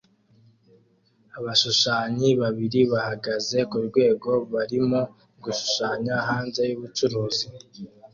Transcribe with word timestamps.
Abashushanya 1.37 2.27
babiri 2.41 2.79
bahagaze 2.91 3.57
kurwego 3.71 4.29
barimo 4.53 5.01
gushushanya 5.43 6.13
hanze 6.27 6.61
yubucuruzi 6.69 7.45